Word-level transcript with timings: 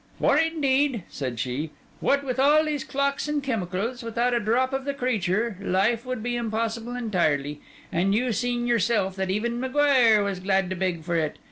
'For 0.19 0.35
indeed,' 0.35 1.03
said 1.09 1.37
she, 1.39 1.69
'what 1.99 2.23
with 2.23 2.39
all 2.39 2.65
these 2.65 2.83
clocks 2.83 3.27
and 3.27 3.43
chemicals, 3.43 4.01
without 4.01 4.33
a 4.33 4.39
drop 4.39 4.73
of 4.73 4.83
the 4.83 4.95
creature 4.95 5.57
life 5.61 6.07
would 6.07 6.23
be 6.23 6.35
impossible 6.35 6.95
entirely. 6.95 7.61
And 7.91 8.15
you 8.15 8.31
seen 8.33 8.65
yourself 8.65 9.15
that 9.17 9.29
even 9.29 9.59
M'Guire 9.61 10.23
was 10.23 10.39
glad 10.39 10.71
to 10.71 10.75
beg 10.75 11.03
for 11.03 11.17
it. 11.17 11.37